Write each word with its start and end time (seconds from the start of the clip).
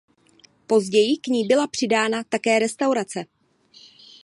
Později 0.67 1.17
k 1.17 1.27
ní 1.27 1.45
byla 1.47 1.67
přidána 1.67 2.23
také 2.23 2.59
restaurace. 2.59 3.25